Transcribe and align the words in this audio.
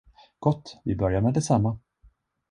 Gott, 0.39 0.81
vi 0.83 0.95
börjar 0.95 1.21
med 1.21 1.33
detsamma! 1.33 1.79